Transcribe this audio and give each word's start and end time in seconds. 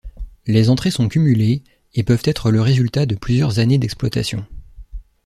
Les 0.47 0.71
entrées 0.71 0.89
sont 0.89 1.07
cumulées 1.07 1.61
et 1.93 2.01
peuvent 2.01 2.23
être 2.25 2.49
le 2.49 2.59
résultat 2.59 3.05
de 3.05 3.13
plusieurs 3.13 3.59
années 3.59 3.77
d'exploitations. 3.77 4.47